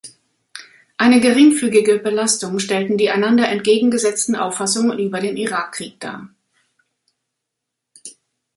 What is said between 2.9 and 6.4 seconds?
die einander entgegengesetzten Auffassungen über den Irakkrieg dar.